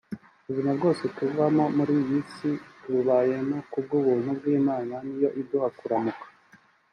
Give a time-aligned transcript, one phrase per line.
[0.47, 2.49] Ubuzima bwose tubamo muri iyi si
[2.81, 6.25] tububayeho ku bw’ubuntu bw’Imana niyo iduha kuramuka